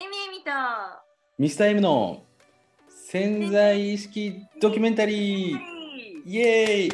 [0.00, 0.50] エミエミと
[1.40, 2.22] ミスター M の
[2.88, 5.58] 潜在意識ドキュメンタリー。
[6.24, 6.92] イエーイ。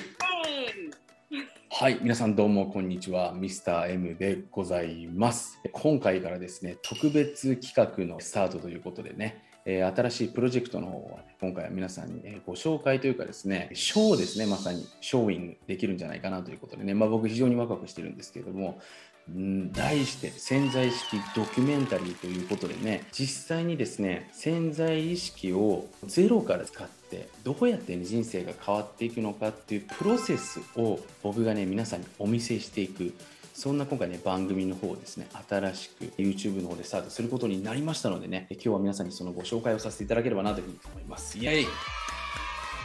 [1.68, 3.34] はい、皆さんどうもこんにちは。
[3.34, 5.60] ミスター M でございます。
[5.72, 14.88] 今回からですね、特別企画のスタートということでね、えー新しいプロジェクトの方をね今回は皆さんにえーご紹介というかですね、ショーですね、まさに。
[15.02, 18.82] ショーイングできるんじゃないかなということでね、まあ、僕非常にワクワクしてるんですけれども、うん
[19.28, 33.14] 題して潜在意識ドキュメンタリーということでね実際にですね潜在意識をゼロから使ってどうやって、人生が変わっていくのかっていうプロセスを僕がね皆さんにお見せしていく
[33.54, 41.38] そんな今回ね番組の方をですね新しく YouTube の方でスタートすることになりましたのでね今日は皆さんにそのご紹介をさせていただければなというふうに思います。
[41.38, 41.66] イエイ。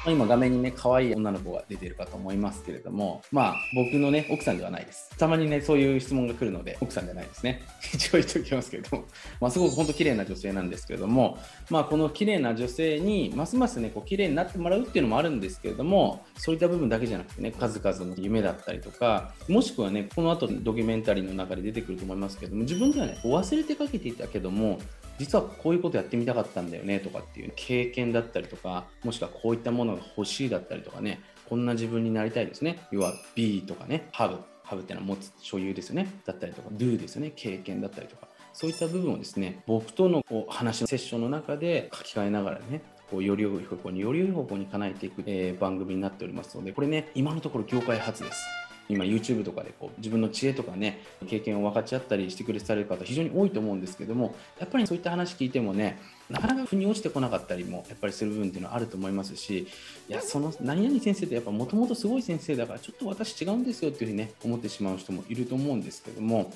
[0.07, 5.09] 今画面にね可愛い女の子が出てるかと思いますけれどもまあ僕のね奥さんではないです。
[5.17, 7.61] たまにねそういう質問が来るので奥さんじゃないですね。
[7.93, 9.05] 一応言っておきますけれども。
[9.41, 11.37] まあすごく本当綺麗な女性なんですけれども
[11.69, 24.79] まあこの綺麗な女性にますますねこう綺麗になってもらうっていうのもあるんですけれどもそういった部分だけじゃなくてね数々の夢だったりとかもしくはねこの後ドキュメンタリーの中で出てくると思いますけれども自分ではね忘れてかけていたけども
[25.19, 32.79] 実はこういうことやってみたかったんだよねとかっていう経験だったりとかもしくはこういったものが欲しいだったりとかねこんな自分になりたいですね。
[32.91, 36.07] 要は B とかね Have Have ってのは持つ所有ですよね。
[36.25, 37.33] だったりとか Do ですよね。
[37.35, 38.27] 経験だったりとか。
[38.53, 48.68] そういった部分をですね僕とのこう話のセッションの中で書き換えながらねこうより良い方向により良い方向に叶えていく、えー番組になっておりますのでこれね今のところ業界初です。
[48.89, 59.67] 今 YouTube とかでこう自分の知恵とかね経験を分かち合ったりしてくれてる方非常に多いと思うんですけどもやっぱりそういった話聞いてもねなかなか腑に落ちてこなかったりもやっぱりする部分っていうのはあると思いますし
[60.09, 66.51] いやその何々先生ってやっぱもともとすごい先生だからちょっと私違うんですよっていうふうにね思ってしまう人もいると思うんですけども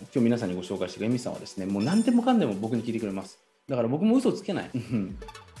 [0.00, 3.38] 今日皆さんにご紹介してるエミさんはですねもう何でもかんでも僕に聞いてくれます。
[3.68, 4.70] だから僕も嘘つけない。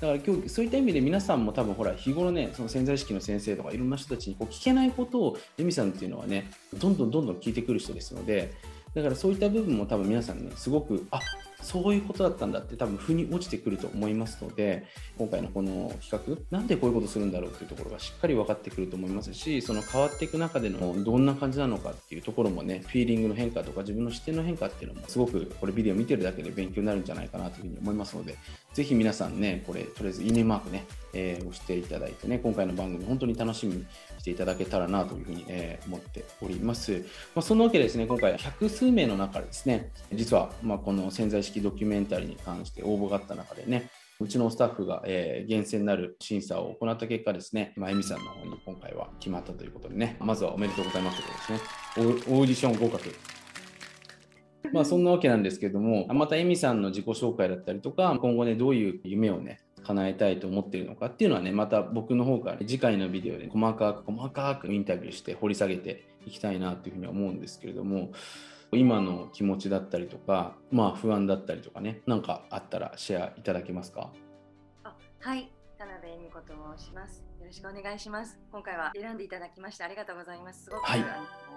[0.00, 8.52] から今日そういった意味で皆さんも多分ほら日頃ねその潜在意識の先生とかいろんな人たちにこう聞けないことをレミさんっていうのはねどんどんどんどん聞いてくる人ですので
[8.94, 11.20] だからそういった部分も多分皆さんねすごくあ
[11.64, 14.86] そういうことだったんだって多分腑に落ちてくると思いますので
[15.18, 28.36] 今回のこの企画なんでこういうことするんだろうっていうところがしっかり分かってくると思いますしその変わっていく中でのどんな感じなのかっていうところもねフィーリングの変化とか自分の視点の変化っていうのもすごくこれビデオ見てるだけで勉強になるんじゃないかなというふうに思いますので
[28.72, 33.86] ぜひ皆さんねこれとりあえずいいねマークね、えー押していただいてね今回の番組本当に楽しみに
[34.18, 37.04] していただけたらなというふうに、えー思っております。
[37.34, 52.36] まあ、そんなわけでですね今回百数名の中でですね実はまあこの潜在意識ドキュメンタリーに関して応募があった中でねうちのスタッフが、えー厳選なる審査を行った結果ですね、まあ、エミさんの方に今回は決まったということでね、まずはおめでとうございますということですね。
[52.36, 53.14] オーディション合格。
[54.72, 68.12] まあそんなわけなんですけども、またエミさんの自己紹介だったりとか、今後ね、どういう夢をね、叶えたいと思っているのかっていうのはね、また僕の方から、ね、次回のビデオで細かく細かくインタビューして掘り下げていきたいなというふうに思うんですけれども、
[68.76, 74.12] 今の気持ちだったりとか、まあ不安だったりとかね、なんかあったらシェアいただけますか？
[74.82, 75.50] あはい。
[75.76, 77.24] 田辺恵美子と申します。
[77.40, 78.38] よろしくお願いします。
[78.52, 80.64] 今回は選んでいただきましてありがとうございます。
[80.64, 81.00] すごく、はい。
[81.00, 81.04] あ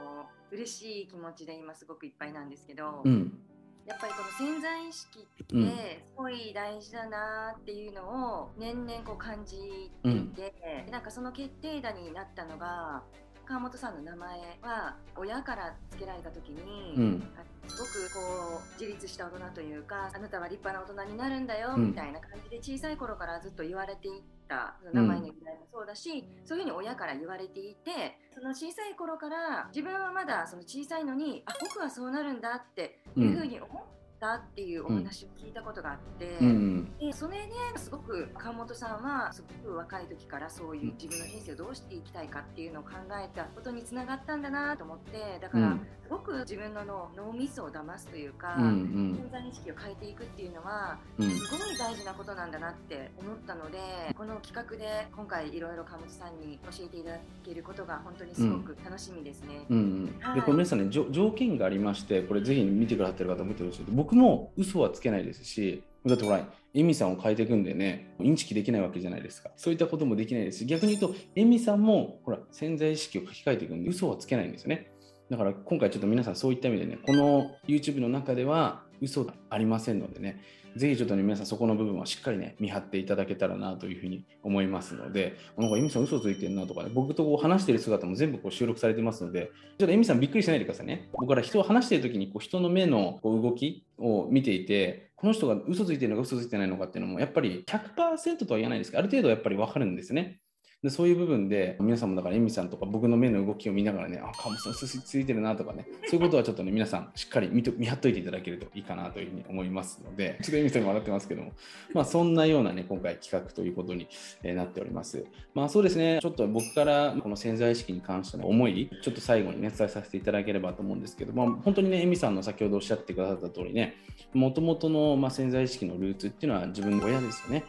[0.04, 3.38] の嬉しい気持ちで今すごくいっぱいなんですけど、うん。
[3.86, 5.68] やっぱりこの潜在意識ってうん。
[5.68, 13.04] すごい大事だなっていうのを年々こう感じていて、なんかその決定打になったのが
[13.48, 17.24] 川本さんの名前は親から付けられた時に、うん。
[17.68, 33.84] すごくこう自立した大人というかあなたは立派な大人になるんだようんみたいな感じで小さい頃からずっと言われていった名前の由来もそうだし、そういうふうに親から言われていてその小さい頃から自分はまだその小さいのにあ僕はそうなるんだっていうふうに思っ
[34.20, 36.38] たっていうお話を聞いたことがあって。
[36.42, 36.98] うん。
[37.00, 48.64] でそれですごく川本さんはすごく若い時からそういう自分の人生をどうしていきたいかっていうのを考えたことにつながったんだなと思ってだから、うんすごく自分の脳脳みそを騙すというか、うん。
[48.64, 51.30] うん潜在意識を変えていくっていうのはうん。
[51.30, 53.78] すごい大事なことなんだなって思ったので
[54.16, 59.66] この企画で今回いろいろ川本さんに教えていただけることが本当にすごく楽しみですね。
[59.70, 69.50] うんうん、はいでこれ皆さんね条件がありましてこれぜひ見てくださってる方も見てほしい僕も嘘はつけないですしだってほらエミさんを変えていくんでねインチキできないわけじゃないですか。
[69.58, 74.90] そういったこともできないですし逆に言うとエミさんもほら潜在意識を書き換えていくんで嘘はつけないんですよね。
[75.30, 80.40] だから今回ちょっと皆さんそういった意味でねこの YouTube の中では嘘がありませんのでね
[80.78, 91.10] ぜひちょっとね、皆さんそこの部分はしっかりね、見張っていただけたらなというふうに思いますので、なんかエミさん嘘ついてるなとかね、僕とこう話してる姿も全部こう収録されてますので、ちょっとエミさんびっくりしないでくださいね。
[91.14, 100.40] 僕ら人を話してる時にこう人の目のこう動きを見ていて、この人が嘘ついてるのか嘘ついてないのかっていうのも、やっぱり100%とは言えないですけど、ある程度やっぱり分かるんですね。
[100.84, 105.88] でそういう部分で皆さんもだからエミさんとか僕の目の動きを見ながらねあカモさんすすついてるなとかね。
[106.08, 111.54] そういうことはちょっとね 皆さんしっかり見と見張っといていただけるといいかなというふうに思いますのでちょっとエミさんが笑ってますけども。
[111.94, 114.08] まあそんなようなね今回企画ということに、
[114.44, 115.26] なっております。
[115.56, 116.20] まあそうですね。
[116.22, 123.96] ちょっと僕からこの潜在意識に関しての思いちょっと最後にね伝えさせていただければと思うんですけどまあ本当にねエミさんの先ほどおっしゃってくださった通りね
[124.34, 127.64] もともとの、まあ、潜在意識のルーツっていうのは自分の親ですよね。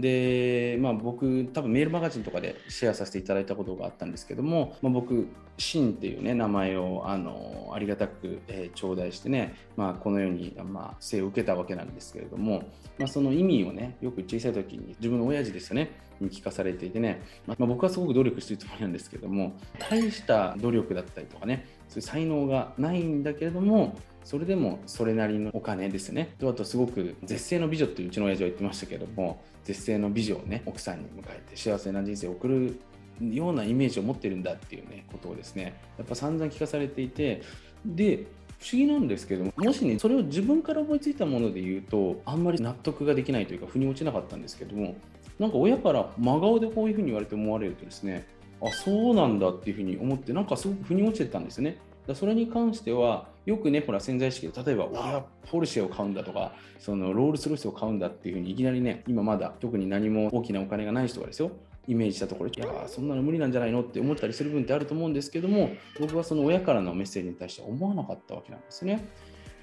[0.00, 12.62] で、まあ、僕、多分メールマガジンとかでシェアさせていただいたことがあったんですけども、まあ、僕、シンっていう、ね、名前をあのありがたく、えー、頂戴してね、まあ、このように、まあ、生を受けたわけなんですけれども、
[12.98, 26.34] まあ、その意味をね、よく小さい時に自分の親父ですよね、に聞かされていてね、まあ、僕はすごく努力してるつもりなんですけども、大した努力だったりとかね、そういう才能がないんだけれども、それでもそれなりのお金ですね。
[26.38, 32.80] とあとすごく絶世の美女ってうちの親父は言ってましたけども、絶世の美女をね、奥さんに迎えて幸せな人生を送る
[33.20, 37.42] ようなイメージを持ってるんだっていうね、ことをですね、やっぱ散々聞かされていて、
[37.84, 38.26] で、
[38.58, 44.96] 不思議なんですけども、もしね、それを自分から思いついたもので言うと、あんまり納得ができないというか、腑に落ちなかったんですけども、
[45.38, 48.26] なんか親から真顔でこういうふうに言われて思われるとですね、
[48.62, 51.78] あ、そうなんだっていうふうに思って、なんかすごく腑に落ちてたんですね。
[52.10, 61.50] だそれに関してはよくねほら潜在意識で例えば俺はポルシェを買うんだとかそのロールスロイスを買うんだっていうふうにいきなりね今まだ特に何も大きなお金がない人がですよ
[61.88, 69.04] イメージしたところいやそんなの無理なんじゃないのって思ったりする分ってあると思うんですけども僕はその親からのメッセージに対して思わなかったわけなんですね。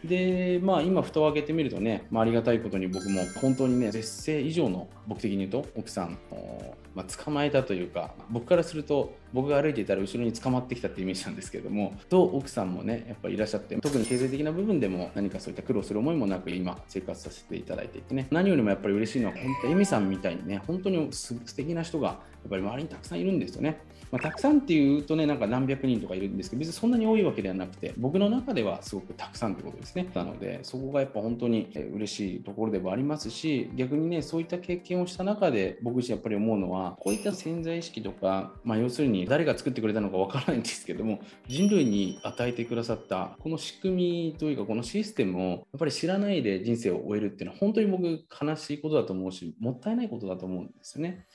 [0.04, 23.80] で、まあ今、蓋を開けてみるとね、まあ、ありがたいことに僕も本当にね、絶世以上の僕的に言うと奥さんを、まあ、捕まえたというか、僕からすると僕が歩いていたら後ろに捕まってきたってイメージなんですけれども、と奥さんもね、やっぱりいらっしゃって、特に経済的な部分でも何かそういった苦労する思いもなく今生活させていただいていてね、何よりもやっぱり嬉しいのは、本当、エミさんみたいにね、本当にす素敵な人がやっぱり周りにたくさんいるんですよね。
[24.12, 30.08] まあ、たくさんっていうとね、なんか何百人とかいるんですけど、別にそんなに多いわけではなくて、僕の中ではすごくたくさんということですね。
[30.14, 48.06] なので、そこがやっぱ本当に嬉しいところではありますし、逆にね、そういった経験をした中で、僕自身やっぱり思うのは、こういった潜在意識とか、まあ、要するに誰が作ってくれたのかわからないんですけども、人類に与えてくださったこの仕組みというか、このシステムをやっぱり知らないで人生を終えるっていうのは、本当に僕、
[48.46, 51.26] 悲しいことだと思うし、もったいないことだと思うんですよね。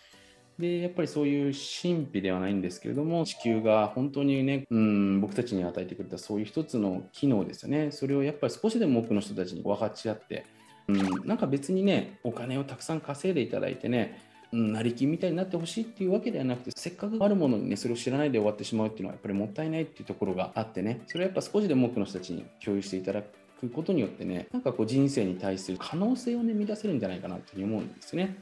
[0.59, 10.47] でやっぱりそういう神秘ではないんですけれども地球が本当にねうん僕たちに与えてくれたそういう一つの機能ですよねそれをやっぱり少しでも多くの人たちに分かち合って
[10.89, 28.37] うんなんか別にねお金をたくさん稼いでいただいてね成り金みたいになってほしいっていうわけではなくてせっかくあるものにねそれを知らないで終わってしまうっていうのはやっぱりもったいないっていうところがあってねそれはやっぱ少しでも多くの人たちに共有していただくことによってねなんかこう人生に対する可能性をね見出せるんじゃないかなというふうに思うんですね。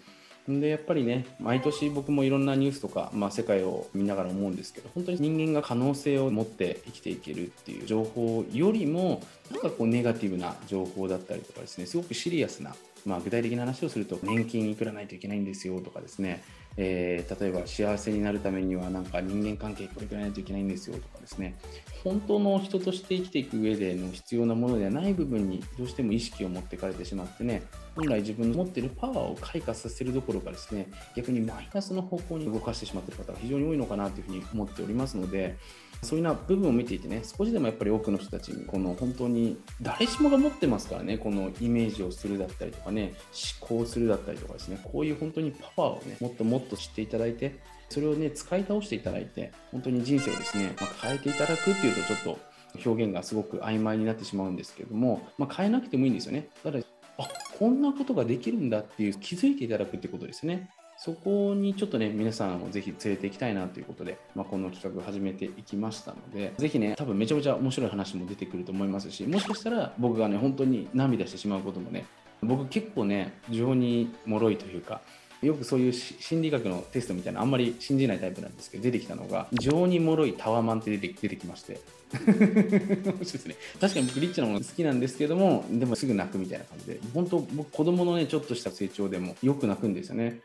[0.49, 12.75] でやっぱりね毎年僕もいろんなニュースとか、まあ、世界を見ながら思うんですけど本当に人間が可能性を持って生きていけるっていう情報よりもなんかこうネガティブな情報だったりとかですねすごくシリアスな、
[13.07, 16.43] まあ、具体的な話をすると年金いくらないといけないんですよとかですね。
[16.77, 21.57] えー、例えば幸せになるためにはなんか人間関係これくらいないといけないんですよとかですね。
[22.05, 27.63] 本当の人として生きていく上での必要なものではない部分にどうしても意識を持ってかれてしまってね。
[27.97, 30.87] 本来自分の持っているパワーを開花させるどころかですね。
[31.17, 35.57] 逆にマイナスの方向に動かしてしまっている方が非常に多いのかなというふうに思っておりますので
[36.03, 43.15] そういうな部分を見ていてね、少しでもやっぱり多くの人たちに、この本当に誰しもが持ってますからね、このイメージをするだったりとかね、
[43.61, 47.59] 思考するだったりとかですね、こういう本当にパワーをね、もっともっと知っていただいて、
[47.91, 52.39] それをね、使い倒していただいて、本当に人生をですね、まあ、変えていただくっていうとちょっと
[52.85, 56.49] 表現がすごく曖昧になってしまうんですけども、まあ、変えなくてもいいんですよね。
[56.63, 56.79] ただ、
[57.19, 57.29] あ
[57.59, 60.71] こんなことができるんだっていう気づいていただくってことですね。
[61.03, 72.05] そこにちょっとね、皆さんをぜひ連れて行きたいなということで、まあ、この企画を始めていきましたので、ぜひね、多分めちゃめちゃ面白い話も出てくると思いますし、もしかしたら僕がね、本当に涙してしまうこともね、
[72.43, 75.01] 僕結構ね、情に脆いというか、
[75.41, 81.81] よくそういう心理学のテストみたいなあんまり信じないタイプなんですけど出てきたのが情に脆いタワマンって出て出てきまして。
[82.11, 90.41] ね、確かに僕リッチなもの好きなんですけどもでもすぐ泣くみたいな感じで本当僕子供のねちょっとした成長でもよく泣くんですよね。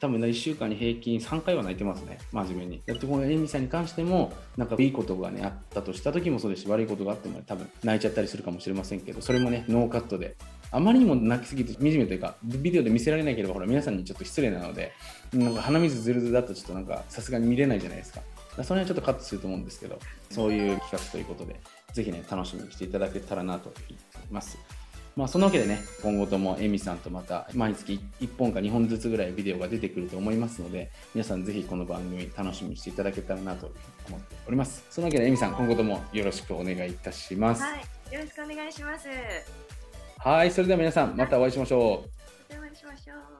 [0.00, 2.82] 多分1週間に平均3回は泣いてますね、真面目に。
[2.86, 10.36] だってこのエミさんに関しても、なんかいいことがね、あったとした時もそうですし、悪いことがあっても、ね、多分泣いちゃったりするかもしれませんけど、それもね、ノーカットで。
[10.70, 14.92] あまりにも泣きすぎて惨めというか、ビデオで見せられなければ、ほら、皆さんにちょっと失礼なので、
[15.32, 18.20] なんか鼻水ずるずるだとちょっとなんか、さすがに見れないじゃないですか。
[18.64, 19.98] その辺はちょっとカットすると思うんですけど、
[20.30, 21.60] そういう企画ということで、
[21.92, 23.96] ぜひね、楽しみにしていただけたらなと思い
[24.30, 24.58] ます。
[25.18, 33.66] まあ、そのわけでね、今後ともエミさんとまた毎月1本か2本ずつぐらいビデオが出てくると思いますので、皆さんぜひこの番組楽しみにしていただけたらなと
[34.06, 34.86] 思っております。
[34.88, 37.64] そのわけでエミさん、今後ともよろしくお願いいたします。
[37.64, 37.74] は
[38.12, 39.08] い、よろしくお願いします。
[40.18, 42.54] はい、それでは皆さん、またお会いしましょう。
[42.54, 43.37] またお会いしましょう。